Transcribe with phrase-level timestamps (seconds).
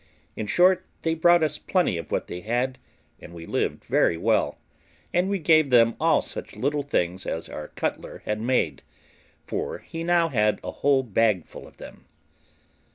[0.35, 2.79] In short, they brought us plenty of what they had,
[3.19, 4.57] and we lived very well,
[5.13, 8.81] and we gave them all such little things as our cutler had made,
[9.45, 10.31] for he had now
[10.63, 12.05] a whole bag full of them.